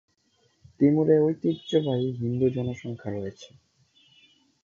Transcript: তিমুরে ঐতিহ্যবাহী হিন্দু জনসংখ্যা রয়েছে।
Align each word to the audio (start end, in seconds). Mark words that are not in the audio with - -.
তিমুরে 0.79 1.15
ঐতিহ্যবাহী 1.19 2.07
হিন্দু 2.21 2.47
জনসংখ্যা 2.49 3.09
রয়েছে। 3.11 3.49